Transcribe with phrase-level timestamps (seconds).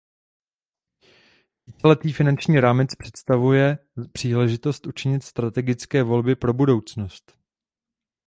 [1.67, 3.77] Víceletý finanční rámec představuje
[4.13, 7.37] příležitost učinit strategické volby pro budoucnost.